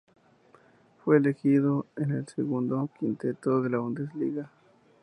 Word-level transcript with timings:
Fue 1.05 1.17
elegido 1.17 1.85
en 1.95 2.09
el 2.09 2.27
Segundo 2.27 2.89
Quinteto 2.99 3.61
de 3.61 3.69
la 3.69 3.77
Bundesliga. 3.77 4.49